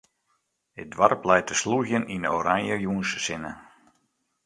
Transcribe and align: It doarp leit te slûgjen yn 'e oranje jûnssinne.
It 0.81 0.87
doarp 0.93 1.21
leit 1.27 1.45
te 1.47 1.55
slûgjen 1.61 2.09
yn 2.15 2.25
'e 2.25 2.29
oranje 2.39 2.75
jûnssinne. 2.83 3.53